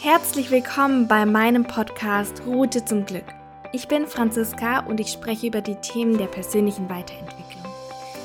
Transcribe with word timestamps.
Herzlich 0.00 0.52
willkommen 0.52 1.08
bei 1.08 1.26
meinem 1.26 1.64
Podcast 1.64 2.42
Route 2.46 2.84
zum 2.84 3.04
Glück. 3.04 3.24
Ich 3.72 3.88
bin 3.88 4.06
Franziska 4.06 4.78
und 4.86 5.00
ich 5.00 5.08
spreche 5.08 5.48
über 5.48 5.60
die 5.60 5.74
Themen 5.74 6.16
der 6.16 6.28
persönlichen 6.28 6.88
Weiterentwicklung, 6.88 7.64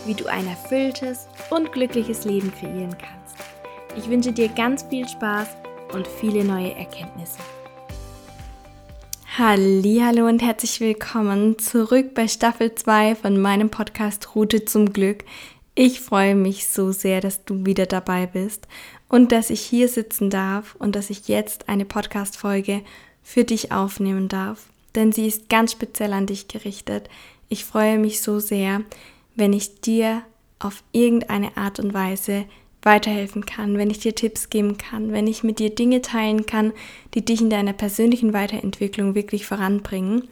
wie 0.06 0.14
du 0.14 0.28
ein 0.28 0.46
erfülltes 0.46 1.28
und 1.50 1.72
glückliches 1.72 2.26
Leben 2.26 2.54
kreieren 2.54 2.96
kannst. 2.96 3.38
Ich 3.98 4.08
wünsche 4.08 4.32
dir 4.32 4.50
ganz 4.50 4.84
viel 4.84 5.10
Spaß 5.10 5.48
und 5.94 6.08
viele 6.08 6.44
neue 6.44 6.76
Erkenntnisse. 6.76 7.40
Hallo 9.40 10.28
und 10.28 10.44
herzlich 10.44 10.80
willkommen 10.80 11.58
zurück 11.58 12.14
bei 12.14 12.28
Staffel 12.28 12.76
2 12.76 13.16
von 13.16 13.42
meinem 13.42 13.72
Podcast 13.72 14.36
Route 14.36 14.64
zum 14.66 14.94
Glück. 14.94 15.24
Ich 15.74 16.02
freue 16.02 16.36
mich 16.36 16.68
so 16.68 16.92
sehr, 16.92 17.20
dass 17.20 17.46
du 17.46 17.66
wieder 17.66 17.88
dabei 17.88 18.28
bist 18.28 18.68
und 19.14 19.32
dass 19.32 19.52
ich 19.52 19.62
hier 19.62 19.90
sitzen 19.90 20.32
darf 20.32 20.76
und 20.80 20.96
dass 20.96 21.12
ich 21.12 21.28
jetzt 21.28 21.70
eine 21.70 21.86
Podcast-Folge 21.86 22.82
für 23.22 23.44
dich 23.44 23.72
aufnehmen 23.72 24.28
darf. 24.28 24.66
Denn 24.96 25.12
sie 25.12 25.28
ist 25.28 25.50
ganz 25.50 25.74
speziell 25.74 26.14
an 26.14 26.26
dich 26.26 26.48
gerichtet. 26.48 27.12
Ich 27.48 27.64
freue 27.64 28.00
mich 28.00 28.24
so 28.24 28.40
sehr, 28.40 28.82
wenn 29.36 29.54
ich 29.54 29.82
dir 29.82 30.24
auf 30.58 30.82
irgendeine 30.94 31.56
Art 31.58 31.80
und 31.80 31.94
Weise 31.94 32.46
weiterhelfen 32.82 33.46
kann, 33.46 33.78
wenn 33.78 33.92
ich 33.92 34.00
dir 34.00 34.16
Tipps 34.16 34.50
geben 34.50 34.80
kann, 34.80 35.12
wenn 35.12 35.28
ich 35.28 35.44
mit 35.44 35.60
dir 35.60 35.70
Dinge 35.70 36.02
teilen 36.02 36.48
kann, 36.48 36.74
die 37.14 37.24
dich 37.24 37.40
in 37.40 37.52
deiner 37.52 37.74
persönlichen 37.74 38.34
Weiterentwicklung 38.34 39.14
wirklich 39.14 39.46
voranbringen. 39.46 40.28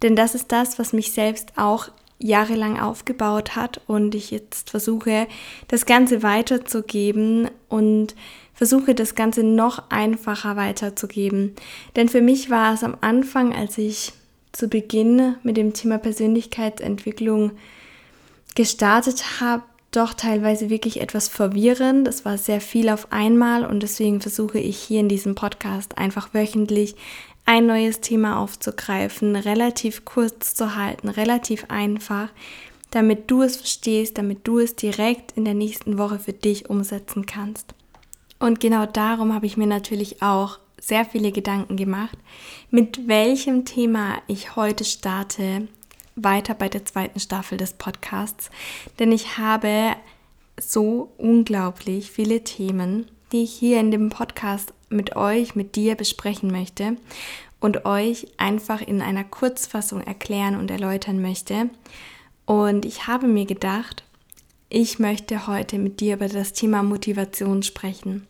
Denn 0.00 0.16
das 0.16 0.34
ist 0.34 0.52
das, 0.52 0.78
was 0.78 0.94
mich 0.94 1.12
selbst 1.12 1.52
auch 1.56 1.90
jahrelang 2.22 2.78
aufgebaut 2.78 3.56
hat 3.56 3.80
und 3.86 4.14
ich 4.14 4.30
jetzt 4.30 4.70
versuche, 4.70 5.26
das 5.68 5.86
Ganze 5.86 6.22
weiterzugeben 6.22 7.50
und 7.68 8.14
versuche, 8.54 8.94
das 8.94 9.14
Ganze 9.14 9.42
noch 9.42 9.90
einfacher 9.90 10.56
weiterzugeben. 10.56 11.54
Denn 11.96 12.08
für 12.08 12.20
mich 12.20 12.50
war 12.50 12.74
es 12.74 12.84
am 12.84 12.96
Anfang, 13.00 13.54
als 13.54 13.78
ich 13.78 14.12
zu 14.52 14.68
Beginn 14.68 15.36
mit 15.42 15.56
dem 15.56 15.72
Thema 15.72 15.98
Persönlichkeitsentwicklung 15.98 17.52
gestartet 18.54 19.40
habe, 19.40 19.62
doch 19.92 20.14
teilweise 20.14 20.70
wirklich 20.70 21.00
etwas 21.00 21.28
verwirrend. 21.28 22.08
Es 22.08 22.24
war 22.24 22.38
sehr 22.38 22.60
viel 22.60 22.88
auf 22.88 23.12
einmal 23.12 23.64
und 23.64 23.82
deswegen 23.82 24.20
versuche 24.20 24.58
ich 24.58 24.78
hier 24.78 25.00
in 25.00 25.08
diesem 25.08 25.34
Podcast 25.34 25.98
einfach 25.98 26.32
wöchentlich 26.32 26.96
ein 27.44 27.66
neues 27.66 28.00
Thema 28.00 28.38
aufzugreifen, 28.38 29.36
relativ 29.36 30.04
kurz 30.04 30.54
zu 30.54 30.76
halten, 30.76 31.08
relativ 31.08 31.66
einfach, 31.68 32.28
damit 32.90 33.30
du 33.30 33.42
es 33.42 33.56
verstehst, 33.56 34.18
damit 34.18 34.46
du 34.46 34.58
es 34.58 34.76
direkt 34.76 35.32
in 35.32 35.44
der 35.44 35.54
nächsten 35.54 35.98
Woche 35.98 36.18
für 36.18 36.32
dich 36.32 36.70
umsetzen 36.70 37.26
kannst. 37.26 37.74
Und 38.38 38.60
genau 38.60 38.86
darum 38.86 39.32
habe 39.32 39.46
ich 39.46 39.56
mir 39.56 39.66
natürlich 39.66 40.22
auch 40.22 40.58
sehr 40.80 41.04
viele 41.04 41.30
Gedanken 41.32 41.76
gemacht, 41.76 42.18
mit 42.70 43.06
welchem 43.06 43.64
Thema 43.64 44.16
ich 44.26 44.56
heute 44.56 44.84
starte, 44.84 45.68
weiter 46.16 46.54
bei 46.54 46.68
der 46.68 46.84
zweiten 46.84 47.20
Staffel 47.20 47.56
des 47.56 47.72
Podcasts. 47.74 48.50
Denn 48.98 49.12
ich 49.12 49.38
habe 49.38 49.94
so 50.60 51.12
unglaublich 51.18 52.10
viele 52.10 52.42
Themen, 52.44 53.06
die 53.32 53.44
ich 53.44 53.52
hier 53.52 53.80
in 53.80 53.90
dem 53.90 54.10
Podcast 54.10 54.74
mit 54.92 55.16
euch, 55.16 55.54
mit 55.54 55.76
dir 55.76 55.94
besprechen 55.94 56.50
möchte 56.50 56.96
und 57.60 57.84
euch 57.84 58.26
einfach 58.36 58.80
in 58.80 59.00
einer 59.00 59.24
Kurzfassung 59.24 60.00
erklären 60.00 60.56
und 60.56 60.70
erläutern 60.70 61.22
möchte. 61.22 61.70
Und 62.44 62.84
ich 62.84 63.06
habe 63.06 63.26
mir 63.26 63.46
gedacht, 63.46 64.04
ich 64.68 64.98
möchte 64.98 65.46
heute 65.46 65.78
mit 65.78 66.00
dir 66.00 66.14
über 66.14 66.28
das 66.28 66.54
Thema 66.54 66.82
Motivation 66.82 67.62
sprechen. 67.62 68.26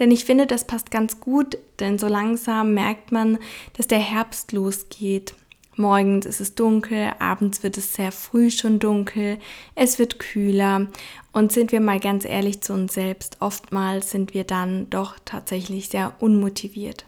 Denn 0.00 0.10
ich 0.10 0.24
finde, 0.24 0.46
das 0.46 0.66
passt 0.66 0.90
ganz 0.90 1.20
gut, 1.20 1.56
denn 1.78 1.98
so 1.98 2.08
langsam 2.08 2.74
merkt 2.74 3.12
man, 3.12 3.38
dass 3.76 3.86
der 3.86 4.00
Herbst 4.00 4.50
losgeht. 4.50 5.34
Morgens 5.76 6.24
ist 6.26 6.40
es 6.40 6.54
dunkel, 6.54 7.12
abends 7.18 7.62
wird 7.62 7.76
es 7.78 7.94
sehr 7.94 8.12
früh 8.12 8.50
schon 8.50 8.78
dunkel, 8.78 9.38
es 9.74 9.98
wird 9.98 10.18
kühler 10.18 10.86
und 11.32 11.52
sind 11.52 11.72
wir 11.72 11.80
mal 11.80 11.98
ganz 11.98 12.24
ehrlich 12.24 12.60
zu 12.60 12.72
uns 12.72 12.94
selbst, 12.94 13.38
oftmals 13.40 14.10
sind 14.10 14.34
wir 14.34 14.44
dann 14.44 14.88
doch 14.90 15.16
tatsächlich 15.24 15.88
sehr 15.88 16.14
unmotiviert. 16.20 17.06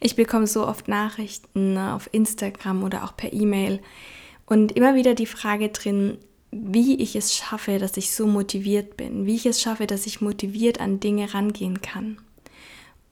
Ich 0.00 0.16
bekomme 0.16 0.46
so 0.46 0.66
oft 0.66 0.88
Nachrichten 0.88 1.74
ne, 1.74 1.94
auf 1.94 2.08
Instagram 2.12 2.82
oder 2.82 3.04
auch 3.04 3.16
per 3.16 3.32
E-Mail 3.32 3.80
und 4.46 4.72
immer 4.72 4.94
wieder 4.94 5.14
die 5.14 5.26
Frage 5.26 5.68
drin, 5.68 6.18
wie 6.50 6.96
ich 7.00 7.14
es 7.16 7.34
schaffe, 7.34 7.78
dass 7.78 7.96
ich 7.96 8.12
so 8.12 8.26
motiviert 8.26 8.96
bin, 8.96 9.26
wie 9.26 9.34
ich 9.34 9.46
es 9.46 9.60
schaffe, 9.60 9.86
dass 9.86 10.06
ich 10.06 10.20
motiviert 10.20 10.80
an 10.80 11.00
Dinge 11.00 11.34
rangehen 11.34 11.82
kann. 11.82 12.18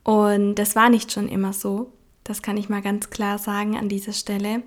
Und 0.02 0.54
das 0.54 0.76
war 0.76 0.88
nicht 0.88 1.12
schon 1.12 1.28
immer 1.28 1.52
so. 1.52 1.92
Das 2.26 2.42
kann 2.42 2.56
ich 2.56 2.68
mal 2.68 2.82
ganz 2.82 3.08
klar 3.10 3.38
sagen 3.38 3.76
an 3.76 3.88
dieser 3.88 4.12
Stelle. 4.12 4.64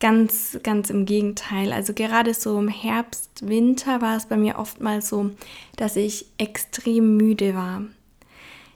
Ganz, 0.00 0.58
ganz 0.64 0.90
im 0.90 1.06
Gegenteil. 1.06 1.72
Also 1.72 1.94
gerade 1.94 2.34
so 2.34 2.58
im 2.58 2.66
Herbst, 2.66 3.48
Winter 3.48 4.02
war 4.02 4.16
es 4.16 4.26
bei 4.26 4.36
mir 4.36 4.58
oftmals 4.58 5.08
so, 5.08 5.30
dass 5.76 5.94
ich 5.94 6.26
extrem 6.38 7.16
müde 7.16 7.54
war. 7.54 7.82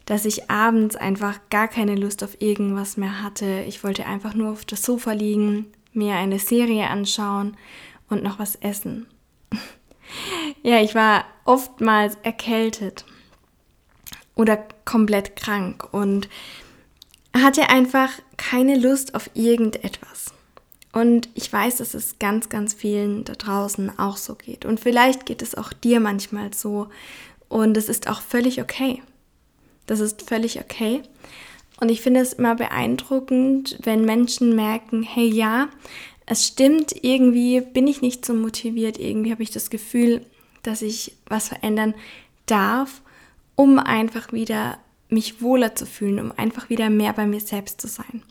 Dass 0.06 0.24
ich 0.24 0.48
abends 0.48 0.94
einfach 0.94 1.40
gar 1.50 1.66
keine 1.66 1.96
Lust 1.96 2.22
auf 2.22 2.40
irgendwas 2.40 2.96
mehr 2.96 3.22
hatte. 3.22 3.64
Ich 3.66 3.82
wollte 3.82 4.06
einfach 4.06 4.34
nur 4.34 4.52
auf 4.52 4.64
das 4.64 4.82
Sofa 4.82 5.12
liegen, 5.12 5.66
mir 5.92 6.14
eine 6.14 6.38
Serie 6.38 6.86
anschauen 6.86 7.56
und 8.08 8.22
noch 8.22 8.38
was 8.38 8.54
essen. 8.54 9.06
ja, 10.62 10.80
ich 10.80 10.94
war 10.94 11.24
oftmals 11.44 12.16
erkältet 12.22 13.04
oder 14.36 14.64
komplett 14.84 15.34
krank 15.34 15.88
und 15.92 16.28
hatte 17.34 17.70
einfach 17.70 18.10
keine 18.36 18.78
Lust 18.78 19.14
auf 19.14 19.30
irgendetwas. 19.34 20.32
Und 20.92 21.30
ich 21.34 21.50
weiß, 21.50 21.78
dass 21.78 21.94
es 21.94 22.18
ganz, 22.18 22.50
ganz 22.50 22.74
vielen 22.74 23.24
da 23.24 23.32
draußen 23.32 23.98
auch 23.98 24.18
so 24.18 24.34
geht. 24.34 24.66
Und 24.66 24.78
vielleicht 24.78 25.24
geht 25.24 25.40
es 25.40 25.54
auch 25.54 25.72
dir 25.72 26.00
manchmal 26.00 26.52
so. 26.52 26.88
Und 27.48 27.76
es 27.76 27.88
ist 27.88 28.08
auch 28.08 28.20
völlig 28.20 28.60
okay. 28.60 29.02
Das 29.86 30.00
ist 30.00 30.22
völlig 30.22 30.60
okay. 30.60 31.02
Und 31.80 31.88
ich 31.88 32.02
finde 32.02 32.20
es 32.20 32.34
immer 32.34 32.54
beeindruckend, 32.54 33.78
wenn 33.82 34.04
Menschen 34.04 34.54
merken, 34.54 35.02
hey 35.02 35.26
ja, 35.26 35.68
es 36.26 36.46
stimmt, 36.46 36.94
irgendwie 37.02 37.60
bin 37.60 37.86
ich 37.86 38.02
nicht 38.02 38.24
so 38.24 38.34
motiviert, 38.34 38.98
irgendwie 38.98 39.32
habe 39.32 39.42
ich 39.42 39.50
das 39.50 39.70
Gefühl, 39.70 40.24
dass 40.62 40.82
ich 40.82 41.16
was 41.26 41.48
verändern 41.48 41.94
darf, 42.46 43.02
um 43.56 43.78
einfach 43.78 44.32
wieder 44.32 44.78
mich 45.12 45.42
wohler 45.42 45.74
zu 45.74 45.86
fühlen, 45.86 46.18
um 46.18 46.32
einfach 46.36 46.70
wieder 46.70 46.90
mehr 46.90 47.12
bei 47.12 47.26
mir 47.26 47.40
selbst 47.40 47.80
zu 47.80 47.88
sein. 47.88 48.22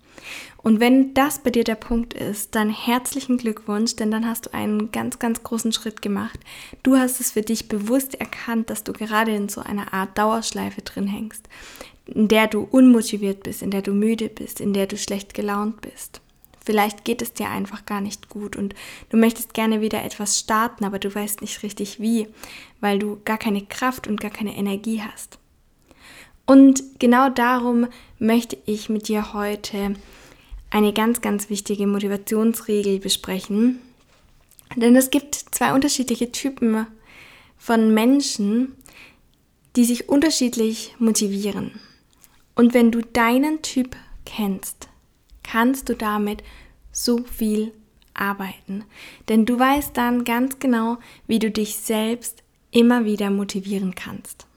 Und 0.57 0.79
wenn 0.79 1.13
das 1.13 1.39
bei 1.39 1.49
dir 1.49 1.63
der 1.63 1.75
Punkt 1.75 2.13
ist, 2.13 2.55
dann 2.55 2.69
herzlichen 2.69 3.37
Glückwunsch, 3.37 3.95
denn 3.95 4.11
dann 4.11 4.27
hast 4.27 4.47
du 4.47 4.53
einen 4.53 4.91
ganz, 4.91 5.19
ganz 5.19 5.41
großen 5.43 5.71
Schritt 5.71 6.01
gemacht. 6.01 6.39
Du 6.83 6.97
hast 6.97 7.19
es 7.19 7.31
für 7.31 7.41
dich 7.41 7.67
bewusst 7.67 8.15
erkannt, 8.15 8.69
dass 8.69 8.83
du 8.83 8.93
gerade 8.93 9.35
in 9.35 9.49
so 9.49 9.61
einer 9.61 9.93
Art 9.93 10.17
Dauerschleife 10.17 10.81
drin 10.81 11.07
hängst, 11.07 11.47
in 12.05 12.27
der 12.27 12.47
du 12.47 12.67
unmotiviert 12.69 13.43
bist, 13.43 13.61
in 13.61 13.71
der 13.71 13.81
du 13.81 13.93
müde 13.93 14.29
bist, 14.29 14.59
in 14.59 14.73
der 14.73 14.87
du 14.87 14.97
schlecht 14.97 15.33
gelaunt 15.33 15.81
bist. 15.81 16.21
Vielleicht 16.63 17.05
geht 17.05 17.23
es 17.23 17.33
dir 17.33 17.49
einfach 17.49 17.85
gar 17.85 18.01
nicht 18.01 18.29
gut 18.29 18.55
und 18.55 18.75
du 19.09 19.17
möchtest 19.17 19.55
gerne 19.55 19.81
wieder 19.81 20.03
etwas 20.03 20.39
starten, 20.39 20.85
aber 20.85 20.99
du 20.99 21.13
weißt 21.13 21.41
nicht 21.41 21.63
richtig 21.63 21.99
wie, 21.99 22.27
weil 22.79 22.99
du 22.99 23.19
gar 23.25 23.39
keine 23.39 23.65
Kraft 23.65 24.05
und 24.05 24.21
gar 24.21 24.29
keine 24.29 24.55
Energie 24.55 25.01
hast. 25.01 25.40
Und 26.45 26.99
genau 26.99 27.29
darum 27.29 27.87
möchte 28.19 28.57
ich 28.65 28.89
mit 28.89 29.07
dir 29.07 29.33
heute 29.33 29.95
eine 30.69 30.93
ganz, 30.93 31.21
ganz 31.21 31.49
wichtige 31.49 31.87
Motivationsregel 31.87 32.99
besprechen. 32.99 33.79
Denn 34.75 34.95
es 34.95 35.09
gibt 35.09 35.35
zwei 35.35 35.73
unterschiedliche 35.73 36.31
Typen 36.31 36.87
von 37.57 37.93
Menschen, 37.93 38.75
die 39.75 39.85
sich 39.85 40.09
unterschiedlich 40.09 40.95
motivieren. 40.97 41.79
Und 42.55 42.73
wenn 42.73 42.91
du 42.91 43.01
deinen 43.01 43.61
Typ 43.61 43.95
kennst, 44.25 44.89
kannst 45.43 45.89
du 45.89 45.95
damit 45.95 46.43
so 46.91 47.23
viel 47.23 47.73
arbeiten. 48.13 48.83
Denn 49.29 49.45
du 49.45 49.57
weißt 49.57 49.95
dann 49.95 50.23
ganz 50.23 50.59
genau, 50.59 50.97
wie 51.27 51.39
du 51.39 51.51
dich 51.51 51.77
selbst 51.77 52.43
immer 52.71 53.05
wieder 53.05 53.29
motivieren 53.29 53.95
kannst. 53.95 54.47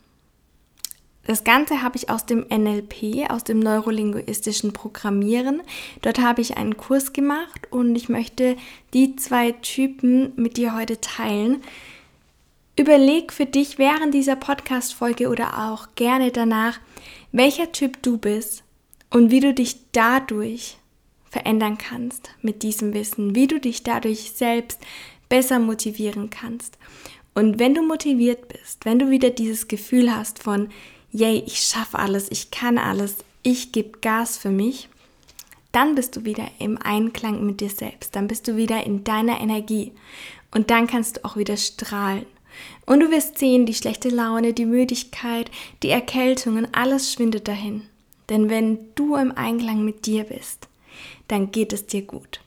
Das 1.26 1.42
Ganze 1.42 1.82
habe 1.82 1.96
ich 1.96 2.10
aus 2.10 2.26
dem 2.26 2.46
NLP, 2.50 3.30
aus 3.30 3.44
dem 3.44 3.58
neurolinguistischen 3.58 4.72
Programmieren. 4.72 5.62
Dort 6.02 6.20
habe 6.20 6.42
ich 6.42 6.56
einen 6.58 6.76
Kurs 6.76 7.12
gemacht 7.12 7.68
und 7.70 7.96
ich 7.96 8.08
möchte 8.08 8.56
die 8.92 9.16
zwei 9.16 9.52
Typen 9.52 10.32
mit 10.36 10.58
dir 10.58 10.74
heute 10.74 11.00
teilen. 11.00 11.62
Überleg 12.76 13.32
für 13.32 13.46
dich 13.46 13.78
während 13.78 14.12
dieser 14.12 14.36
Podcast-Folge 14.36 15.28
oder 15.28 15.70
auch 15.70 15.88
gerne 15.94 16.30
danach, 16.30 16.80
welcher 17.32 17.72
Typ 17.72 18.02
du 18.02 18.18
bist 18.18 18.64
und 19.10 19.30
wie 19.30 19.40
du 19.40 19.54
dich 19.54 19.76
dadurch 19.92 20.76
verändern 21.30 21.78
kannst 21.78 22.30
mit 22.42 22.62
diesem 22.62 22.92
Wissen, 22.92 23.34
wie 23.34 23.46
du 23.46 23.60
dich 23.60 23.82
dadurch 23.82 24.32
selbst 24.32 24.80
besser 25.28 25.58
motivieren 25.58 26.30
kannst. 26.30 26.78
Und 27.34 27.58
wenn 27.58 27.74
du 27.74 27.82
motiviert 27.82 28.48
bist, 28.48 28.84
wenn 28.84 28.98
du 28.98 29.10
wieder 29.10 29.30
dieses 29.30 29.66
Gefühl 29.66 30.14
hast 30.14 30.42
von, 30.42 30.68
yay, 31.14 31.44
ich 31.46 31.60
schaffe 31.60 31.98
alles, 31.98 32.30
ich 32.30 32.50
kann 32.50 32.76
alles, 32.76 33.16
ich 33.42 33.72
gebe 33.72 34.00
Gas 34.00 34.36
für 34.36 34.50
mich, 34.50 34.88
dann 35.70 35.94
bist 35.94 36.16
du 36.16 36.24
wieder 36.24 36.46
im 36.58 36.76
Einklang 36.76 37.46
mit 37.46 37.60
dir 37.60 37.70
selbst, 37.70 38.16
dann 38.16 38.26
bist 38.26 38.48
du 38.48 38.56
wieder 38.56 38.84
in 38.84 39.04
deiner 39.04 39.40
Energie 39.40 39.92
und 40.50 40.70
dann 40.70 40.86
kannst 40.86 41.16
du 41.16 41.24
auch 41.24 41.36
wieder 41.36 41.56
strahlen. 41.56 42.26
Und 42.84 43.00
du 43.00 43.10
wirst 43.10 43.38
sehen, 43.38 43.64
die 43.64 43.74
schlechte 43.74 44.08
Laune, 44.08 44.52
die 44.52 44.66
Müdigkeit, 44.66 45.50
die 45.82 45.88
Erkältungen, 45.88 46.68
alles 46.72 47.12
schwindet 47.12 47.48
dahin. 47.48 47.82
Denn 48.28 48.50
wenn 48.50 48.78
du 48.94 49.16
im 49.16 49.32
Einklang 49.36 49.84
mit 49.84 50.06
dir 50.06 50.24
bist, 50.24 50.68
dann 51.26 51.50
geht 51.50 51.72
es 51.72 51.86
dir 51.86 52.02
gut. 52.02 52.40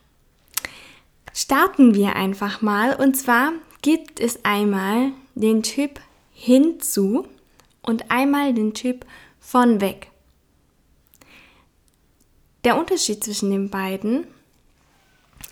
Starten 1.33 1.93
wir 1.93 2.15
einfach 2.15 2.61
mal. 2.61 2.95
Und 2.95 3.15
zwar 3.15 3.51
gibt 3.81 4.19
es 4.19 4.45
einmal 4.45 5.11
den 5.35 5.61
Typ 5.61 5.99
hinzu 6.33 7.27
und 7.87 8.11
einmal 8.11 8.53
den 8.53 8.73
Typ 8.73 9.05
von 9.39 9.81
weg. 9.81 10.11
Der 12.63 12.77
Unterschied 12.77 13.23
zwischen 13.23 13.49
den 13.49 13.69
beiden 13.69 14.27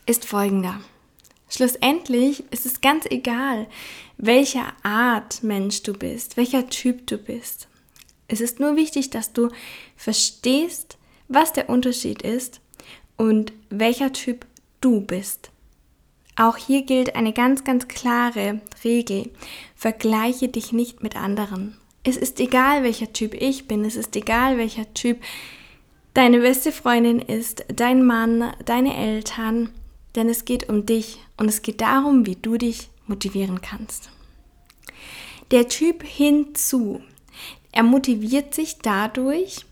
ist 0.05 0.25
folgender. 0.25 0.81
Schlussendlich 1.49 2.43
ist 2.51 2.65
es 2.65 2.81
ganz 2.81 3.05
egal, 3.05 3.67
welcher 4.17 4.73
Art 4.83 5.43
Mensch 5.43 5.83
du 5.83 5.93
bist, 5.93 6.35
welcher 6.35 6.67
Typ 6.69 7.07
du 7.07 7.17
bist. 7.17 7.69
Es 8.27 8.41
ist 8.41 8.59
nur 8.59 8.75
wichtig, 8.75 9.11
dass 9.11 9.31
du 9.31 9.49
verstehst, 9.95 10.97
was 11.29 11.53
der 11.53 11.69
Unterschied 11.69 12.21
ist 12.21 12.59
und 13.15 13.53
welcher 13.69 14.11
Typ 14.11 14.45
du 14.81 14.99
bist. 14.99 15.51
Auch 16.35 16.57
hier 16.57 16.81
gilt 16.81 17.15
eine 17.15 17.31
ganz, 17.31 17.63
ganz 17.63 17.87
klare 17.87 18.59
Regel. 18.83 19.31
Vergleiche 19.75 20.49
dich 20.49 20.73
nicht 20.73 21.01
mit 21.01 21.15
anderen. 21.15 21.77
Es 22.07 22.17
ist 22.17 22.39
egal, 22.39 22.83
welcher 22.83 23.11
Typ 23.11 23.33
ich 23.33 23.67
bin. 23.67 23.83
Es 23.83 23.95
ist 23.95 24.15
egal, 24.15 24.59
welcher 24.59 24.93
Typ 24.93 25.21
deine 26.13 26.39
beste 26.39 26.71
Freundin 26.71 27.19
ist, 27.19 27.65
dein 27.67 28.05
Mann, 28.05 28.53
deine 28.63 28.95
Eltern. 28.95 29.69
Denn 30.15 30.29
es 30.29 30.45
geht 30.45 30.69
um 30.69 30.85
dich 30.85 31.17
und 31.35 31.49
es 31.49 31.63
geht 31.63 31.81
darum, 31.81 32.27
wie 32.27 32.35
du 32.35 32.57
dich 32.57 32.89
motivieren 33.07 33.59
kannst. 33.61 34.09
Der 35.49 35.67
Typ 35.67 36.03
hinzu. 36.03 37.01
Er 37.71 37.83
motiviert 37.83 38.53
sich 38.53 38.77
dadurch, 38.77 39.65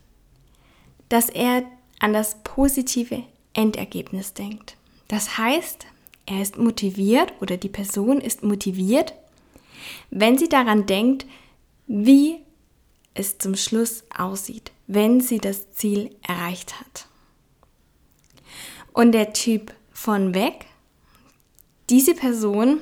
dass 1.08 1.30
er 1.30 1.62
an 2.00 2.12
das 2.12 2.42
positive 2.42 3.22
Endergebnis 3.54 4.34
denkt. 4.34 4.76
Das 5.06 5.38
heißt, 5.38 5.86
er 6.26 6.42
ist 6.42 6.58
motiviert 6.58 7.32
oder 7.40 7.56
die 7.56 7.68
Person 7.68 8.20
ist 8.20 8.42
motiviert, 8.42 9.14
wenn 10.10 10.36
sie 10.36 10.48
daran 10.48 10.86
denkt, 10.86 11.26
wie 11.86 12.40
es 13.14 13.38
zum 13.38 13.54
Schluss 13.54 14.04
aussieht, 14.16 14.72
wenn 14.86 15.20
sie 15.20 15.38
das 15.38 15.72
Ziel 15.72 16.14
erreicht 16.26 16.80
hat. 16.80 17.06
Und 18.92 19.12
der 19.12 19.32
Typ 19.32 19.72
von 19.92 20.34
weg, 20.34 20.66
diese 21.90 22.14
Person, 22.14 22.80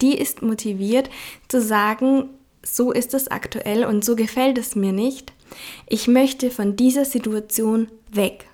die 0.00 0.16
ist 0.16 0.42
motiviert 0.42 1.10
zu 1.48 1.60
sagen, 1.60 2.30
so 2.64 2.92
ist 2.92 3.14
es 3.14 3.28
aktuell 3.28 3.84
und 3.84 4.04
so 4.04 4.16
gefällt 4.16 4.58
es 4.58 4.76
mir 4.76 4.92
nicht. 4.92 5.32
Ich 5.88 6.08
möchte 6.08 6.50
von 6.50 6.76
dieser 6.76 7.04
Situation 7.04 7.88
weg. 8.10 8.46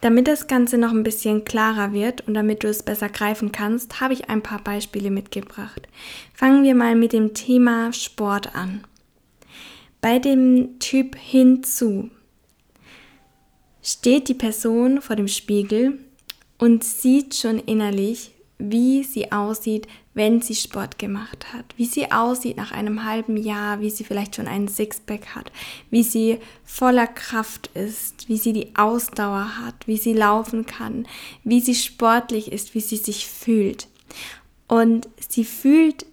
Damit 0.00 0.28
das 0.28 0.48
Ganze 0.48 0.76
noch 0.76 0.90
ein 0.90 1.02
bisschen 1.02 1.44
klarer 1.44 1.92
wird 1.92 2.26
und 2.26 2.34
damit 2.34 2.62
du 2.62 2.68
es 2.68 2.82
besser 2.82 3.08
greifen 3.08 3.52
kannst, 3.52 4.00
habe 4.00 4.12
ich 4.12 4.28
ein 4.28 4.42
paar 4.42 4.62
Beispiele 4.62 5.10
mitgebracht. 5.10 5.88
Fangen 6.34 6.62
wir 6.62 6.74
mal 6.74 6.94
mit 6.94 7.12
dem 7.12 7.32
Thema 7.32 7.92
Sport 7.92 8.54
an. 8.54 8.84
Bei 10.04 10.18
dem 10.18 10.78
Typ 10.80 11.16
hinzu 11.16 12.10
steht 13.82 14.28
die 14.28 14.34
Person 14.34 15.00
vor 15.00 15.16
dem 15.16 15.28
Spiegel 15.28 15.98
und 16.58 16.84
sieht 16.84 17.34
schon 17.34 17.58
innerlich, 17.58 18.32
wie 18.58 19.02
sie 19.02 19.32
aussieht, 19.32 19.88
wenn 20.12 20.42
sie 20.42 20.56
Sport 20.56 20.98
gemacht 20.98 21.54
hat, 21.54 21.64
wie 21.78 21.86
sie 21.86 22.12
aussieht 22.12 22.58
nach 22.58 22.70
einem 22.70 23.04
halben 23.04 23.38
Jahr, 23.38 23.80
wie 23.80 23.88
sie 23.88 24.04
vielleicht 24.04 24.36
schon 24.36 24.46
einen 24.46 24.68
Sixpack 24.68 25.34
hat, 25.34 25.50
wie 25.88 26.02
sie 26.02 26.38
voller 26.66 27.06
Kraft 27.06 27.70
ist, 27.72 28.28
wie 28.28 28.36
sie 28.36 28.52
die 28.52 28.76
Ausdauer 28.76 29.56
hat, 29.58 29.86
wie 29.86 29.96
sie 29.96 30.12
laufen 30.12 30.66
kann, 30.66 31.08
wie 31.44 31.60
sie 31.60 31.74
sportlich 31.74 32.52
ist, 32.52 32.74
wie 32.74 32.80
sie 32.80 32.98
sich 32.98 33.26
fühlt. 33.26 33.88
Und 34.68 35.08
sie 35.30 35.46
fühlt 35.46 36.04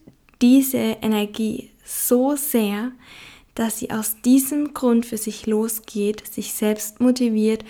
diese 0.41 0.77
Energie 1.01 1.71
so 1.83 2.37
sehr, 2.37 2.93
dass 3.55 3.79
sie 3.79 3.91
aus 3.91 4.15
diesem 4.23 4.73
Grund 4.73 5.05
für 5.05 5.17
sich 5.17 5.45
losgeht, 5.45 6.25
sich 6.31 6.53
selbst 6.53 6.99
motiviert 6.99 7.65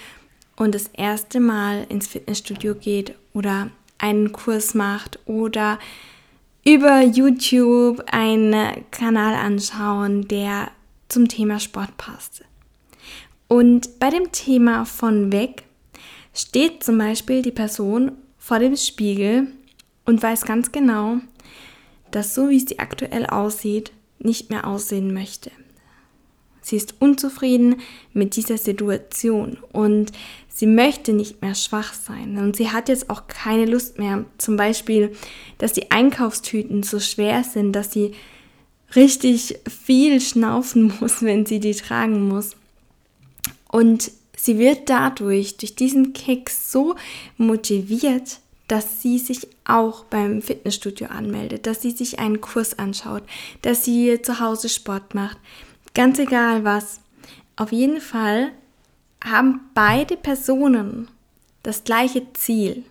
und 0.56 0.76
das 0.76 0.90
erste 0.94 1.40
Mal 1.40 1.86
ins 1.90 2.08
Fitnessstudio 2.08 2.76
geht 2.76 3.16
oder 3.34 3.72
einen 3.98 4.32
Kurs 4.32 4.74
macht 4.74 5.20
oder 5.26 5.80
über 6.64 7.02
YouTube 7.02 8.04
einen 8.12 8.86
Kanal 8.92 9.34
anschauen, 9.34 10.28
der 10.28 10.72
zum 11.10 11.28
Thema 11.28 11.60
Sport 11.60 11.98
passt. 11.98 12.44
Und 13.48 14.00
bei 14.00 14.10
dem 14.10 14.32
Thema 14.32 14.86
von 14.86 15.32
weg 15.32 15.64
steht 16.34 16.84
zum 16.84 16.98
Beispiel 16.98 17.42
die 17.42 17.52
Person 17.52 18.14
vor 18.38 18.60
dem 18.60 18.78
Spiegel 18.78 19.48
und 20.06 20.22
weiß 20.22 20.46
ganz 20.46 20.72
genau, 20.72 21.18
dass 22.12 22.36
so 22.36 22.50
wie 22.50 22.60
sie 22.60 22.80
aktuell 22.80 23.26
aussieht, 23.26 23.92
nicht 24.20 24.50
mehr 24.50 24.68
aussehen 24.68 25.14
möchte. 25.14 25.52
Sie 26.72 26.78
ist 26.78 26.96
unzufrieden 27.00 27.82
mit 28.14 28.38
dieser 28.38 28.58
Situation 28.58 29.58
und 29.74 30.14
sie 30.48 30.68
möchte 30.68 31.12
nicht 31.12 31.42
mehr 31.42 31.54
schwach 31.54 31.94
sein. 31.94 32.38
Und 32.38 32.56
sie 32.56 32.70
hat 32.70 32.88
jetzt 32.88 33.10
auch 33.10 33.28
keine 33.28 33.66
Lust 33.66 34.00
mehr, 34.00 34.24
zum 34.38 34.56
Beispiel, 34.56 35.12
dass 35.58 35.74
die 35.74 35.92
Einkaufstüten 35.92 36.82
so 36.84 37.02
schwer 37.02 37.44
sind, 37.44 37.74
dass 37.74 37.92
sie 37.92 38.14
richtig 38.96 39.60
viel 39.68 40.22
schnaufen 40.22 40.94
muss, 41.02 41.22
wenn 41.24 41.46
sie 41.46 41.60
die 41.60 41.76
tragen 41.76 42.30
muss. 42.30 42.52
Und 43.68 44.10
sie 44.38 44.58
wird 44.58 44.90
dadurch, 44.90 45.58
durch 45.58 45.76
diesen 45.76 46.14
Kick 46.14 46.50
so 46.50 46.96
motiviert, 47.36 48.40
dass 48.70 49.02
sie 49.02 49.20
sich 49.20 49.46
auch 49.66 50.06
beim 50.06 50.42
Fitnessstudio 50.42 51.08
anmeldet, 51.08 51.68
dass 51.68 51.82
sie 51.82 51.92
sich 51.92 52.20
einen 52.20 52.40
Kurs 52.40 52.80
anschaut, 52.80 53.24
dass 53.62 53.84
sie 53.84 54.22
zu 54.22 54.40
Hause 54.40 54.70
Sport 54.70 55.14
macht, 55.16 55.38
Ganz 55.94 56.20
egal 56.20 56.64
was. 56.64 57.02
Auf 57.56 57.72
jeden 57.72 58.02
Fall 58.02 58.52
haben 59.24 59.62
beide 59.74 60.18
Personen 60.18 61.10
das 61.64 61.84
gleiche 61.84 62.32
Ziel. 62.34 62.84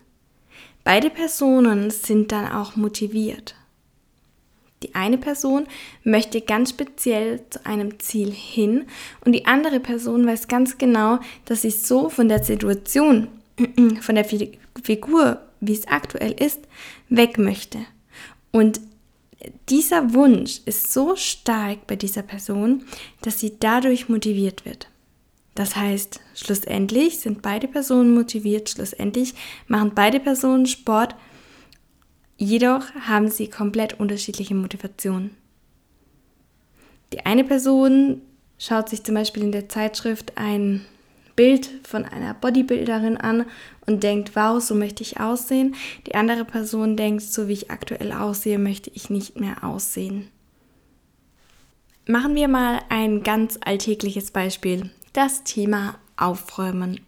Beide 0.85 1.11
Personen 1.11 1.91
sind 1.91 2.33
dann 2.33 2.53
auch 2.53 2.77
motiviert. 2.77 3.55
Die 4.83 4.95
eine 4.95 5.19
Person 5.19 5.67
möchte 6.05 6.41
ganz 6.41 6.71
speziell 6.71 7.43
zu 7.51 7.67
einem 7.67 7.99
Ziel 7.99 8.31
hin 8.31 8.87
und 9.25 9.33
die 9.33 9.45
andere 9.45 9.79
Person 9.79 10.27
weiß 10.27 10.49
ganz 10.49 10.79
genau, 10.79 11.19
dass 11.45 11.63
sie 11.63 11.71
so 11.71 12.09
von 12.09 12.29
der 12.29 12.43
Situation, 12.43 13.29
von 14.01 14.15
der 14.15 14.25
Figur, 14.25 15.41
wie 15.61 15.75
es 15.75 15.87
aktuell 15.87 16.33
ist, 16.33 16.61
weg 17.11 17.37
möchte. 17.37 17.79
Und 18.53 18.81
dieser 19.69 20.15
Wunsch 20.15 20.61
ist 20.67 20.93
so 20.93 21.17
stark 21.17 21.87
bei 21.87 21.97
dieser 21.97 22.23
Person, 22.23 22.85
dass 23.23 23.41
sie 23.41 23.57
dadurch 23.59 24.09
motiviert 24.09 24.65
wird. 24.65 24.89
Das 25.55 25.77
heißt, 25.77 26.21
schlussendlich 26.35 27.21
sind 27.21 27.43
beide 27.43 27.69
Personen 27.69 28.15
motiviert, 28.15 28.71
schlussendlich 28.71 29.35
machen 29.67 29.93
beide 29.95 30.21
Personen 30.21 30.67
Sport, 30.67 31.15
jedoch 32.37 32.93
haben 33.07 33.29
sie 33.29 33.49
komplett 33.49 33.99
unterschiedliche 33.99 34.55
Motivationen. 34.55 35.37
Die 37.13 37.27
eine 37.27 37.45
Person 37.45 38.23
schaut 38.59 38.89
sich 38.89 39.03
zum 39.03 39.17
Beispiel 39.17 39.43
in 39.43 39.53
der 39.53 39.69
Zeitschrift 39.69 40.33
ein 40.37 40.87
Bild 41.37 41.71
von 41.85 42.05
einer 42.05 42.35
Bodybuilderin 42.35 43.17
an 43.17 43.47
und 43.87 44.03
denkt, 44.03 44.37
wow, 44.37 44.63
so 44.63 44.75
möchte 44.75 45.03
ich 45.03 45.21
aussehen. 45.21 45.75
Die 46.07 46.15
andere 46.15 46.45
Person 46.45 46.97
denkt, 46.97 47.23
so 47.23 47.49
wie 47.49 47.55
ich 47.55 47.71
aktuell 47.71 48.13
aussehe, 48.13 48.59
möchte 48.59 48.91
ich 48.95 49.11
nicht 49.11 49.39
mehr 49.39 49.65
aussehen. 49.65 50.29
Machen 52.07 52.35
wir 52.35 52.49
mal 52.49 52.81
ein 52.89 53.23
ganz 53.23 53.59
alltägliches 53.65 54.31
Beispiel. 54.31 54.91
Das 55.13 55.45
Thema 55.45 55.97
Aufräumen. 56.17 57.01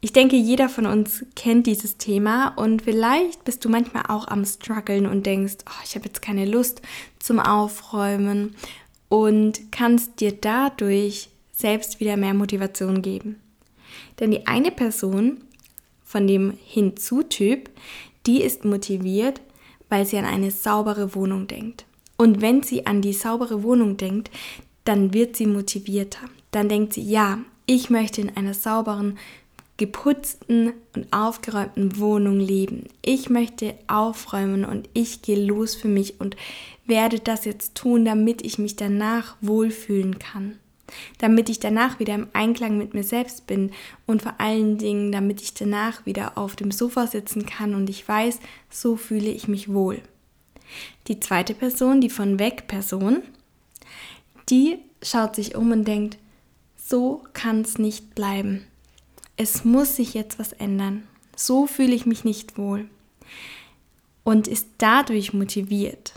Ich 0.00 0.12
denke, 0.12 0.36
jeder 0.36 0.68
von 0.68 0.86
uns 0.86 1.24
kennt 1.34 1.66
dieses 1.66 1.96
Thema 1.96 2.48
und 2.56 2.82
vielleicht 2.82 3.44
bist 3.44 3.64
du 3.64 3.68
manchmal 3.68 4.04
auch 4.08 4.28
am 4.28 4.44
struggeln 4.44 5.06
und 5.06 5.26
denkst, 5.26 5.56
oh, 5.68 5.82
ich 5.84 5.96
habe 5.96 6.06
jetzt 6.06 6.22
keine 6.22 6.44
Lust 6.44 6.82
zum 7.18 7.40
Aufräumen 7.40 8.54
und 9.08 9.72
kannst 9.72 10.20
dir 10.20 10.32
dadurch 10.32 11.30
selbst 11.58 11.98
wieder 11.98 12.16
mehr 12.16 12.34
Motivation 12.34 13.02
geben. 13.02 13.40
Denn 14.20 14.30
die 14.30 14.46
eine 14.46 14.70
Person 14.70 15.38
von 16.04 16.26
dem 16.26 16.54
Hinzu-Typ, 16.64 17.68
die 18.26 18.42
ist 18.42 18.64
motiviert, 18.64 19.40
weil 19.88 20.06
sie 20.06 20.18
an 20.18 20.24
eine 20.24 20.50
saubere 20.50 21.14
Wohnung 21.14 21.48
denkt. 21.48 21.84
Und 22.16 22.40
wenn 22.40 22.62
sie 22.62 22.86
an 22.86 23.02
die 23.02 23.12
saubere 23.12 23.62
Wohnung 23.62 23.96
denkt, 23.96 24.30
dann 24.84 25.12
wird 25.12 25.36
sie 25.36 25.46
motivierter. 25.46 26.28
Dann 26.50 26.68
denkt 26.68 26.94
sie, 26.94 27.02
ja, 27.02 27.38
Ich 27.70 27.90
möchte 27.90 28.22
in 28.22 28.34
einer 28.34 28.54
sauberen, 28.54 29.18
geputzten 29.76 30.72
und 30.94 31.12
aufgeräumten 31.12 31.98
Wohnung 31.98 32.40
leben. 32.40 32.84
Ich 33.02 33.28
möchte 33.28 33.74
aufräumen 33.88 34.64
und 34.64 34.88
ich 34.94 35.20
gehe 35.20 35.44
los 35.44 35.74
für 35.74 35.88
mich 35.88 36.18
und 36.18 36.34
werde 36.86 37.20
das 37.20 37.44
jetzt 37.44 37.74
tun, 37.74 38.06
damit 38.06 38.40
ich 38.40 38.58
mich 38.58 38.76
danach 38.76 39.36
wohlfühlen 39.42 40.18
kann. 40.18 40.58
Damit 41.18 41.48
ich 41.48 41.60
danach 41.60 41.98
wieder 41.98 42.14
im 42.14 42.28
Einklang 42.32 42.78
mit 42.78 42.94
mir 42.94 43.04
selbst 43.04 43.46
bin 43.46 43.72
und 44.06 44.22
vor 44.22 44.34
allen 44.38 44.78
Dingen, 44.78 45.12
damit 45.12 45.42
ich 45.42 45.54
danach 45.54 46.06
wieder 46.06 46.38
auf 46.38 46.56
dem 46.56 46.70
Sofa 46.70 47.06
sitzen 47.06 47.46
kann 47.46 47.74
und 47.74 47.90
ich 47.90 48.06
weiß, 48.06 48.40
so 48.70 48.96
fühle 48.96 49.30
ich 49.30 49.48
mich 49.48 49.72
wohl. 49.72 50.02
Die 51.06 51.20
zweite 51.20 51.54
Person, 51.54 52.00
die 52.00 52.10
von 52.10 52.38
weg 52.38 52.66
Person, 52.66 53.22
die 54.48 54.78
schaut 55.02 55.36
sich 55.36 55.54
um 55.54 55.72
und 55.72 55.86
denkt, 55.86 56.18
so 56.76 57.22
kann 57.32 57.60
es 57.62 57.78
nicht 57.78 58.14
bleiben 58.14 58.64
es 59.38 59.64
muss 59.64 59.96
sich 59.96 60.14
jetzt 60.14 60.38
was 60.38 60.52
ändern. 60.52 61.04
So 61.34 61.66
fühle 61.66 61.94
ich 61.94 62.04
mich 62.04 62.24
nicht 62.24 62.58
wohl. 62.58 62.90
Und 64.24 64.48
ist 64.48 64.66
dadurch 64.78 65.32
motiviert, 65.32 66.12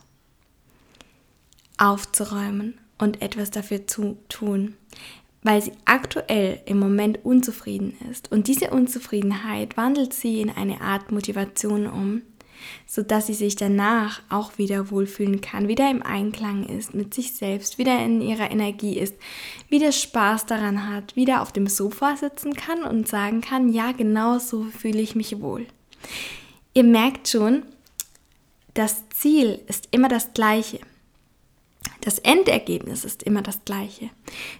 aufzuräumen 1.78 2.81
und 3.02 3.22
etwas 3.22 3.52
dafür 3.52 3.88
zu 3.88 4.18
tun, 4.30 4.76
weil 5.44 5.62
sie 5.62 5.74
aktuell 5.86 6.62
im 6.66 6.80
Moment 6.80 7.26
unzufrieden 7.26 7.98
ist. 8.10 8.32
Und 8.32 8.48
diese 8.48 8.70
Unzufriedenheit 8.70 9.76
wandelt 9.76 10.14
sie 10.14 10.40
in 10.40 10.52
eine 10.52 10.82
Art 10.82 11.12
Motivation 11.12 11.88
um, 11.88 12.22
sodass 12.86 13.26
sie 13.26 13.34
sich 13.34 13.56
danach 13.56 14.22
auch 14.30 14.60
wieder 14.60 14.92
wohlfühlen 14.92 15.42
kann, 15.42 15.68
wieder 15.68 15.90
im 15.90 16.04
Einklang 16.04 16.64
ist 16.68 16.94
mit 16.94 17.14
sich 17.16 17.34
selbst, 17.34 17.80
wieder 17.80 17.98
in 18.06 18.22
ihrer 18.22 18.52
Energie 18.52 19.00
ist, 19.00 19.16
wieder 19.68 19.92
Spaß 19.92 20.46
daran 20.46 20.88
hat, 20.88 21.16
wieder 21.16 21.42
auf 21.42 21.52
dem 21.52 21.66
Sofa 21.66 22.16
sitzen 22.16 22.54
kann 22.54 22.84
und 22.84 23.08
sagen 23.08 23.42
kann, 23.42 23.74
ja, 23.74 23.94
genau 23.94 24.38
so 24.38 24.66
fühle 24.66 25.02
ich 25.02 25.16
mich 25.16 25.42
wohl. 25.42 25.66
Ihr 26.76 26.84
merkt 26.84 27.28
schon, 27.28 27.64
das 28.76 29.10
Ziel 29.10 29.60
ist 29.68 29.88
immer 29.92 30.08
das 30.08 30.34
gleiche. 30.34 30.80
Das 32.02 32.18
Endergebnis 32.20 33.06
ist 33.06 33.24
immer 33.24 33.42
das 33.42 33.64
gleiche. 33.64 34.10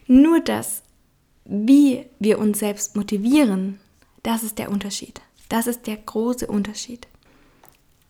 Nur 0.08 0.40
das, 0.40 0.84
wie 1.46 2.06
wir 2.20 2.40
uns 2.40 2.60
selbst 2.60 2.96
motivieren, 2.96 3.80
das 4.24 4.44
ist 4.44 4.60
der 4.60 4.70
Unterschied. 4.70 5.22
Das 5.50 5.68
ist 5.68 5.88
der 5.88 5.98
große 5.98 6.48
Unterschied. 6.48 7.08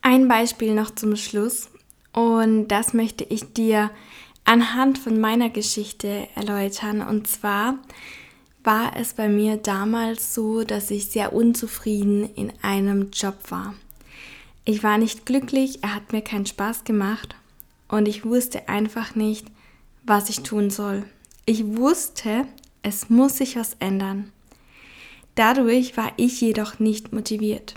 Ein 0.02 0.28
Beispiel 0.28 0.74
noch 0.74 0.94
zum 0.94 1.16
Schluss 1.16 1.70
und 2.14 2.68
das 2.68 2.94
möchte 2.94 3.24
ich 3.24 3.54
dir 3.54 3.92
anhand 4.44 4.98
von 4.98 5.20
meiner 5.20 5.50
Geschichte 5.50 6.28
erläutern. 6.36 7.02
Und 7.02 7.28
zwar 7.28 7.80
war 8.64 8.96
es 8.98 9.14
bei 9.14 9.30
mir 9.30 9.58
damals 9.58 10.34
so, 10.34 10.64
dass 10.64 10.92
ich 10.92 11.08
sehr 11.08 11.34
unzufrieden 11.34 12.30
in 12.36 12.52
einem 12.62 13.12
Job 13.12 13.36
war. 13.50 13.76
Ich 14.66 14.84
war 14.84 14.98
nicht 14.98 15.26
glücklich, 15.26 15.84
er 15.84 15.96
hat 15.96 16.12
mir 16.12 16.22
keinen 16.22 16.46
Spaß 16.46 16.84
gemacht 16.84 17.36
und 17.92 18.08
ich 18.08 18.26
wusste 18.26 18.68
einfach 18.68 19.16
nicht, 19.16 19.46
was 20.04 20.30
ich 20.30 20.42
tun 20.42 20.72
soll. 20.72 21.04
Ich 21.46 21.66
wusste, 21.78 22.48
es 22.82 23.10
muss 23.10 23.38
sich 23.38 23.56
was 23.56 23.76
ändern. 23.80 24.32
Dadurch 25.36 25.98
war 25.98 26.12
ich 26.18 26.42
jedoch 26.42 26.80
nicht 26.80 27.14
motiviert. 27.14 27.76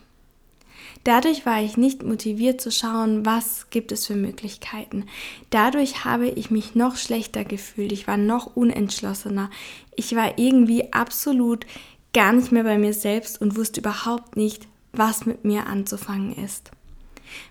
Dadurch 1.03 1.45
war 1.45 1.63
ich 1.63 1.77
nicht 1.77 2.03
motiviert 2.03 2.61
zu 2.63 2.71
schauen, 2.71 3.27
was 3.27 3.69
gibt 3.69 3.93
es 3.93 4.07
für 4.07 4.17
Möglichkeiten. 4.17 5.05
Dadurch 5.51 6.05
habe 6.05 6.29
ich 6.29 6.51
mich 6.51 6.75
noch 6.75 6.97
schlechter 6.97 7.45
gefühlt. 7.45 7.93
Ich 7.93 8.07
war 8.07 8.17
noch 8.17 8.57
unentschlossener. 8.57 9.51
Ich 9.97 10.17
war 10.17 10.39
irgendwie 10.39 10.93
absolut 10.93 11.67
gar 12.15 12.33
nicht 12.33 12.53
mehr 12.53 12.65
bei 12.65 12.79
mir 12.79 12.95
selbst 12.95 13.41
und 13.41 13.57
wusste 13.57 13.81
überhaupt 13.81 14.37
nicht, 14.37 14.67
was 14.93 15.27
mit 15.27 15.45
mir 15.45 15.67
anzufangen 15.67 16.35
ist. 16.37 16.71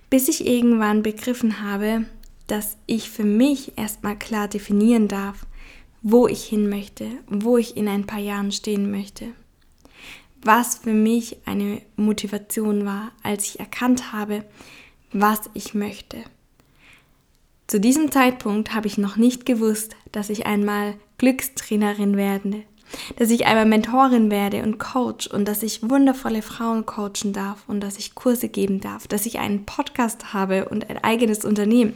Bis 0.10 0.30
ich 0.30 0.48
irgendwann 0.48 1.04
begriffen 1.04 1.62
habe, 1.62 2.06
dass 2.48 2.78
ich 2.86 3.10
für 3.10 3.24
mich 3.24 3.78
erstmal 3.78 4.18
klar 4.18 4.48
definieren 4.48 5.08
darf, 5.08 5.46
wo 6.02 6.28
ich 6.28 6.44
hin 6.44 6.70
möchte, 6.70 7.08
wo 7.28 7.58
ich 7.58 7.78
in 7.78 7.88
ein 7.88 8.06
paar 8.06 8.20
Jahren 8.20 8.52
stehen 8.52 8.92
möchte 8.92 9.34
was 10.46 10.76
für 10.76 10.94
mich 10.94 11.38
eine 11.46 11.82
Motivation 11.96 12.86
war, 12.86 13.12
als 13.24 13.46
ich 13.48 13.60
erkannt 13.60 14.12
habe, 14.12 14.44
was 15.12 15.50
ich 15.54 15.74
möchte. 15.74 16.18
Zu 17.68 17.80
diesem 17.80 18.12
Zeitpunkt 18.12 18.74
habe 18.74 18.88
ich 18.88 18.98
noch 18.98 19.16
nicht 19.16 19.46
gewusst, 19.46 19.96
dass 20.12 20.30
ich 20.30 20.46
einmal 20.46 20.96
Glückstrainerin 21.18 22.18
werde, 22.18 22.64
dass 23.18 23.30
ich 23.30 23.46
einmal 23.46 23.66
Mentorin 23.66 24.30
werde 24.30 24.64
und 24.64 24.78
Coach 24.78 25.28
und 25.28 25.48
dass 25.48 25.64
ich 25.64 25.90
wundervolle 25.90 26.42
Frauen 26.42 26.86
coachen 26.86 27.32
darf 27.32 27.64
und 27.68 27.80
dass 27.80 27.98
ich 27.98 28.16
Kurse 28.16 28.50
geben 28.50 28.82
darf, 28.82 29.08
dass 29.08 29.26
ich 29.26 29.40
einen 29.40 29.66
Podcast 29.66 30.34
habe 30.34 30.70
und 30.70 30.90
ein 30.90 31.04
eigenes 31.04 31.46
Unternehmen. 31.46 31.94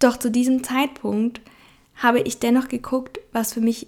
Doch 0.00 0.16
zu 0.16 0.30
diesem 0.30 0.64
Zeitpunkt 0.64 1.40
habe 1.94 2.20
ich 2.20 2.40
dennoch 2.40 2.68
geguckt, 2.68 3.20
was 3.32 3.52
für 3.52 3.60
mich 3.60 3.86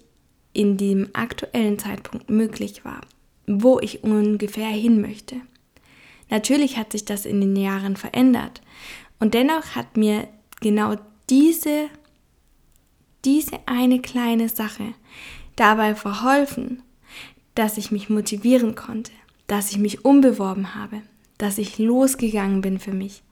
in 0.52 0.76
dem 0.76 1.08
aktuellen 1.14 1.78
Zeitpunkt 1.78 2.30
möglich 2.30 2.84
war 2.84 3.00
wo 3.46 3.80
ich 3.80 4.04
ungefähr 4.04 4.68
hin 4.68 5.00
möchte. 5.00 5.36
Natürlich 6.30 6.76
hat 6.76 6.92
sich 6.92 7.04
das 7.04 7.26
in 7.26 7.40
den 7.40 7.56
Jahren 7.56 7.96
verändert 7.96 8.62
und 9.20 9.34
dennoch 9.34 9.74
hat 9.74 9.96
mir 9.96 10.28
genau 10.60 10.96
diese, 11.28 11.88
diese 13.24 13.58
eine 13.66 14.00
kleine 14.00 14.48
Sache 14.48 14.94
dabei 15.56 15.94
verholfen, 15.94 16.82
dass 17.54 17.76
ich 17.76 17.90
mich 17.90 18.08
motivieren 18.08 18.74
konnte, 18.74 19.12
dass 19.46 19.72
ich 19.72 19.78
mich 19.78 20.04
umbeworben 20.04 20.74
habe, 20.74 21.02
dass 21.36 21.58
ich 21.58 21.78
losgegangen 21.78 22.62
bin 22.62 22.78
für 22.78 22.94
mich, 22.94 23.22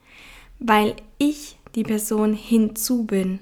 weil 0.59 0.95
ich 1.17 1.57
die 1.75 1.83
Person 1.83 2.33
hinzu 2.33 3.03
bin. 3.03 3.39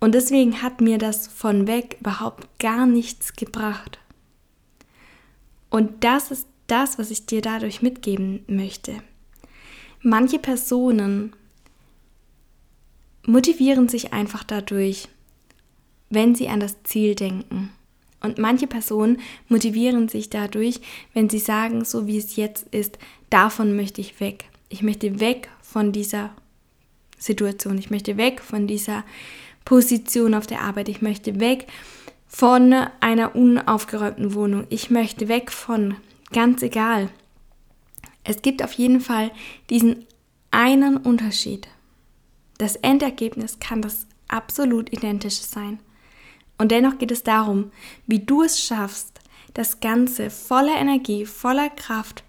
Und 0.00 0.14
deswegen 0.14 0.62
hat 0.62 0.80
mir 0.80 0.98
das 0.98 1.26
von 1.26 1.66
weg 1.66 1.98
überhaupt 2.00 2.48
gar 2.58 2.86
nichts 2.86 3.34
gebracht. 3.34 3.98
Und 5.68 6.02
das 6.04 6.30
ist 6.30 6.46
das, 6.66 6.98
was 6.98 7.10
ich 7.10 7.26
dir 7.26 7.42
dadurch 7.42 7.82
mitgeben 7.82 8.42
möchte. 8.46 9.02
Manche 10.02 10.38
Personen 10.38 11.34
motivieren 13.26 13.88
sich 13.88 14.12
einfach 14.12 14.44
dadurch, 14.44 15.08
wenn 16.08 16.34
sie 16.34 16.48
an 16.48 16.60
das 16.60 16.82
Ziel 16.84 17.14
denken. 17.14 17.70
Und 18.22 18.38
manche 18.38 18.66
Personen 18.66 19.20
motivieren 19.48 20.08
sich 20.08 20.30
dadurch, 20.30 20.80
wenn 21.14 21.28
sie 21.28 21.38
sagen, 21.38 21.84
so 21.84 22.06
wie 22.06 22.18
es 22.18 22.36
jetzt 22.36 22.66
ist, 22.74 22.98
davon 23.30 23.76
möchte 23.76 24.00
ich 24.00 24.20
weg. 24.20 24.44
Ich 24.68 24.82
möchte 24.82 25.20
weg 25.20 25.48
von 25.62 25.92
dieser 25.92 26.30
Situation. 27.20 27.78
Ich 27.78 27.90
möchte 27.90 28.16
weg 28.16 28.40
von 28.40 28.66
dieser 28.66 29.04
Position 29.64 30.34
auf 30.34 30.48
der 30.48 30.62
Arbeit. 30.62 30.88
Ich 30.88 31.02
möchte 31.02 31.38
weg 31.38 31.68
von 32.26 32.72
einer 33.00 33.36
unaufgeräumten 33.36 34.34
Wohnung. 34.34 34.66
Ich 34.70 34.90
möchte 34.90 35.28
weg 35.28 35.52
von, 35.52 35.96
ganz 36.32 36.62
egal. 36.62 37.08
Es 38.24 38.42
gibt 38.42 38.64
auf 38.64 38.72
jeden 38.72 39.00
Fall 39.00 39.30
diesen 39.68 40.06
einen 40.50 40.96
Unterschied. 40.96 41.68
Das 42.58 42.76
Endergebnis 42.76 43.58
kann 43.60 43.82
das 43.82 44.06
absolut 44.28 44.92
identische 44.92 45.42
sein. 45.42 45.78
Und 46.58 46.72
dennoch 46.72 46.98
geht 46.98 47.10
es 47.10 47.22
darum, 47.22 47.70
wie 48.06 48.18
du 48.18 48.42
es 48.42 48.62
schaffst, 48.62 49.20
das 49.54 49.80
Ganze 49.80 50.30
voller 50.30 50.76
Energie, 50.76 51.24
voller 51.26 51.70
Kraft, 51.70 52.22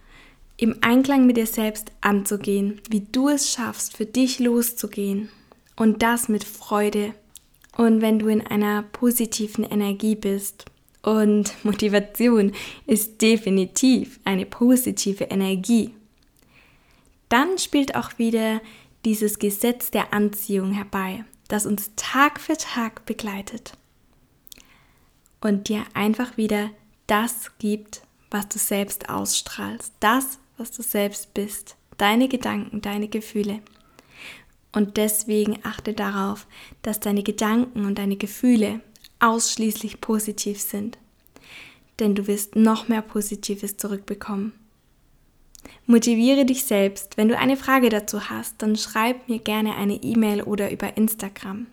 im 0.62 0.77
Einklang 0.82 1.25
mit 1.25 1.38
dir 1.38 1.48
selbst 1.48 1.91
anzugehen, 2.01 2.80
wie 2.89 3.01
du 3.12 3.27
es 3.30 3.51
schaffst, 3.51 3.98
für 3.98 4.06
dich 4.06 4.39
loszugehen 4.39 5.30
und 5.75 6.03
das 6.03 6.30
mit 6.30 6.44
Freude. 6.44 7.13
Und 7.75 8.01
wenn 8.01 8.20
du 8.20 8.27
in 8.27 8.46
einer 8.46 8.84
positiven 8.84 9.63
Energie 9.63 10.15
bist, 10.15 10.65
und 11.03 11.53
Motivation 11.63 12.53
ist 12.86 13.22
definitiv 13.22 14.20
eine 14.24 14.46
positive 14.46 15.25
Energie, 15.25 15.96
dann 17.30 17.58
spielt 17.58 17.96
auch 17.96 18.18
wieder 18.18 18.62
dieses 19.06 19.39
Gesetz 19.39 19.89
der 19.89 20.13
Anziehung 20.13 20.74
herbei, 20.74 21.25
das 21.48 21.65
uns 21.65 21.91
Tag 21.96 22.39
für 22.39 22.56
Tag 22.56 23.06
begleitet 23.06 23.74
und 25.39 25.70
dir 25.70 25.84
einfach 25.94 26.38
wieder 26.38 26.70
das 27.08 27.58
gibt, 27.58 28.03
was 28.30 28.48
du 28.48 28.60
selbst 28.60 29.10
ausstrahlst, 29.10 29.94
das, 30.00 30.38
was 30.62 30.70
du 30.70 30.84
selbst 30.84 31.34
bist, 31.34 31.75
deine 31.98 32.27
Gedanken, 32.27 32.82
deine 32.82 33.08
Gefühle. 33.08 33.62
Und 34.72 34.96
deswegen 34.96 35.58
achte 35.63 35.94
darauf, 35.94 36.46
dass 36.84 37.00
deine 37.00 37.24
Gedanken 37.24 37.86
und 37.86 37.98
deine 37.98 38.15
Gefühle 38.15 38.80
ausschließlich 39.20 40.01
positiv 40.01 40.62
sind. 40.62 41.00
Denn 42.00 42.13
du 42.13 42.27
wirst 42.27 42.56
noch 42.56 42.88
mehr 42.88 43.01
Positives 43.01 43.77
zurückbekommen. 43.77 44.53
Motiviere 45.88 46.46
dich 46.46 46.63
selbst. 46.63 47.18
Wenn 47.18 47.27
du 47.27 47.38
eine 47.38 47.58
Frage 47.58 47.89
dazu 47.89 48.30
hast, 48.30 48.62
dann 48.62 48.75
schreib 48.75 49.27
mir 49.27 49.39
gerne 49.39 49.75
eine 49.75 49.96
E-Mail 49.96 50.44
oder 50.44 50.72
über 50.72 50.96
Instagram. 50.96 51.68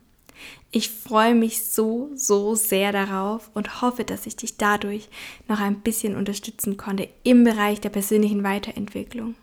Ich 0.70 0.90
freue 0.90 1.34
mich 1.34 1.64
so, 1.64 2.10
so 2.14 2.54
sehr 2.54 2.92
darauf 2.92 3.50
und 3.54 3.80
hoffe, 3.80 4.04
dass 4.04 4.26
ich 4.26 4.36
dich 4.36 4.56
dadurch 4.56 5.08
noch 5.48 5.60
ein 5.60 5.80
bisschen 5.80 6.16
unterstützen 6.16 6.76
konnte 6.76 7.08
im 7.22 7.44
Bereich 7.44 7.80
der 7.80 7.88
persönlichen 7.88 8.44
Weiterentwicklung. 8.44 9.34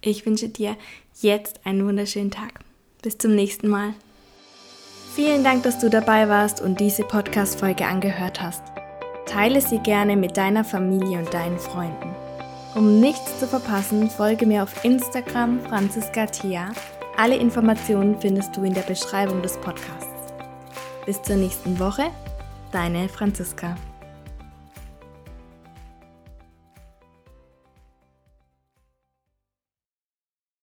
Ich 0.00 0.24
wünsche 0.24 0.48
dir 0.48 0.76
jetzt 1.20 1.60
einen 1.64 1.86
wunderschönen 1.86 2.30
Tag. 2.30 2.60
Bis 3.02 3.18
zum 3.18 3.34
nächsten 3.34 3.68
Mal. 3.68 3.94
Vielen 5.14 5.44
Dank, 5.44 5.64
dass 5.64 5.78
du 5.78 5.90
dabei 5.90 6.28
warst 6.28 6.60
und 6.60 6.80
diese 6.80 7.02
Podcast-Folge 7.02 7.84
angehört 7.84 8.40
hast. 8.40 8.62
Teile 9.26 9.60
sie 9.60 9.78
gerne 9.78 10.16
mit 10.16 10.36
deiner 10.36 10.64
Familie 10.64 11.18
und 11.18 11.34
deinen 11.34 11.58
Freunden. 11.58 12.14
Um 12.74 13.00
nichts 13.00 13.38
zu 13.38 13.46
verpassen, 13.46 14.08
folge 14.08 14.46
mir 14.46 14.62
auf 14.62 14.84
Instagram 14.84 15.60
Franziska 15.60 16.26
Thea. 16.26 16.70
Alle 17.16 17.36
Informationen 17.36 18.16
findest 18.20 18.56
du 18.56 18.62
in 18.62 18.74
der 18.74 18.82
Beschreibung 18.82 19.42
des 19.42 19.56
Podcasts. 19.60 20.19
Bis 21.10 21.20
zur 21.22 21.34
nächsten 21.34 21.80
Woche, 21.80 22.12
deine 22.70 23.08
Franziska. 23.08 23.76